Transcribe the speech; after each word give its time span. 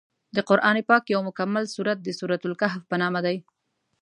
د 0.35 0.37
قران 0.49 0.77
پاک 0.89 1.03
یو 1.13 1.21
مکمل 1.29 1.63
سورت 1.75 1.97
د 2.03 2.09
سورت 2.19 2.41
الکهف 2.45 2.81
په 2.89 2.95
نامه 3.01 3.19
دی. 3.25 3.37